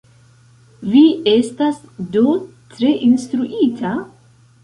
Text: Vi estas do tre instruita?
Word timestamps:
Vi 0.93 1.01
estas 1.33 1.77
do 2.15 2.33
tre 2.77 2.93
instruita? 3.11 3.95